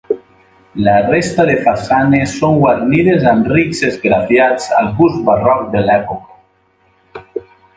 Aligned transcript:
La 0.85 0.93
resta 1.07 1.43
de 1.49 1.57
façanes 1.67 2.33
són 2.39 2.57
guarnides 2.63 3.27
amb 3.33 3.51
rics 3.57 3.83
esgrafiats 3.91 4.67
al 4.79 4.91
gust 5.03 5.23
barroc 5.29 5.69
de 5.77 5.85
l'època. 5.91 7.47